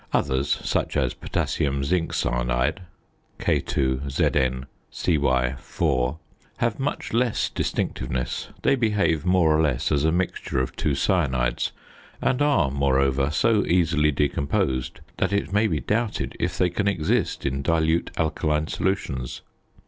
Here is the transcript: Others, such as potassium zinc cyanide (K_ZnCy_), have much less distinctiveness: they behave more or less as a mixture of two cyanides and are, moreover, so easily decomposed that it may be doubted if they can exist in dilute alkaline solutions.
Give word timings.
Others, 0.13 0.49
such 0.67 0.97
as 0.97 1.13
potassium 1.13 1.83
zinc 1.83 2.11
cyanide 2.11 2.79
(K_ZnCy_), 3.37 4.59
have 6.57 6.79
much 6.79 7.13
less 7.13 7.49
distinctiveness: 7.49 8.47
they 8.63 8.73
behave 8.75 9.27
more 9.27 9.55
or 9.55 9.61
less 9.61 9.91
as 9.91 10.03
a 10.03 10.11
mixture 10.11 10.59
of 10.59 10.75
two 10.75 10.95
cyanides 10.95 11.69
and 12.19 12.41
are, 12.41 12.71
moreover, 12.71 13.29
so 13.29 13.63
easily 13.67 14.09
decomposed 14.11 15.01
that 15.17 15.31
it 15.31 15.53
may 15.53 15.67
be 15.67 15.79
doubted 15.79 16.35
if 16.39 16.57
they 16.57 16.71
can 16.71 16.87
exist 16.87 17.45
in 17.45 17.61
dilute 17.61 18.09
alkaline 18.17 18.65
solutions. 18.65 19.41